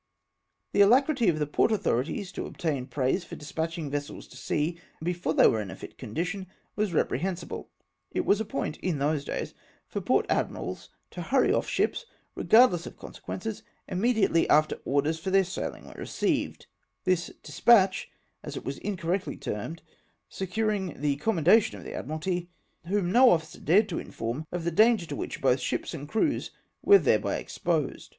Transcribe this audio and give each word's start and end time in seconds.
The 0.71 0.81
alacrity 0.81 1.29
of 1.29 1.37
the 1.37 1.45
port 1.45 1.71
authorities 1.71 2.31
to 2.31 2.47
obtain 2.47 2.87
praise 2.87 3.23
for 3.23 3.35
despatching 3.35 3.91
vessels 3.91 4.27
to 4.29 4.35
sea 4.35 4.79
before 5.03 5.35
they 5.35 5.45
were 5.45 5.61
in 5.61 5.69
fit 5.75 5.99
condition, 5.99 6.47
was 6.75 6.91
reprehensible. 6.91 7.69
It 8.09 8.25
was 8.25 8.41
a 8.41 8.43
point 8.43 8.77
in 8.77 8.97
those 8.97 9.23
days 9.23 9.53
for 9.85 10.01
port 10.01 10.25
admirals 10.27 10.89
to 11.11 11.21
hurry 11.21 11.53
off 11.53 11.69
ships, 11.69 12.07
regardless 12.33 12.87
of 12.87 12.97
consequences, 12.97 13.61
immediately 13.87 14.49
after 14.49 14.79
orders 14.85 15.19
for 15.19 15.29
their 15.29 15.43
sailing 15.43 15.85
were 15.85 15.93
received; 15.99 16.65
this" 17.03 17.29
despatch" 17.43 18.09
as 18.41 18.57
it 18.57 18.65
was 18.65 18.79
incorrectly 18.79 19.37
termed, 19.37 19.83
securing 20.29 20.99
the 20.99 21.17
commendation 21.17 21.77
of 21.77 21.83
the 21.83 21.93
Admiralty, 21.93 22.49
whom 22.87 23.11
no 23.11 23.29
officer 23.29 23.59
dared 23.59 23.87
to 23.89 23.99
inform 23.99 24.47
of 24.51 24.63
the 24.63 24.71
danger 24.71 25.05
to 25.05 25.15
which 25.15 25.41
both 25.41 25.59
ships 25.59 25.93
and 25.93 26.09
crews 26.09 26.49
were 26.81 26.97
thereby 26.97 27.35
exposed. 27.35 28.09